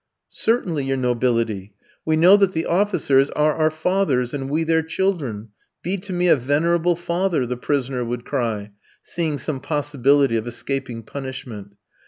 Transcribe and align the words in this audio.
"Certainly, 0.33 0.85
your 0.85 0.97
nobility. 0.97 1.75
We 2.05 2.17
know 2.17 2.35
that 2.37 2.53
the 2.53 2.65
officers 2.65 3.29
are 3.29 3.53
our 3.53 3.69
fathers 3.69 4.33
and 4.33 4.49
we 4.49 4.63
their 4.63 4.81
children. 4.81 5.49
Be 5.83 5.97
to 5.97 6.11
me 6.11 6.27
a 6.27 6.35
venerable 6.35 6.95
father," 6.95 7.45
the 7.45 7.55
prisoner 7.55 8.03
would 8.03 8.25
cry, 8.25 8.71
seeing 9.03 9.37
some 9.37 9.59
possibility 9.59 10.37
of 10.37 10.47
escaping 10.47 11.03
punishment. 11.03 11.75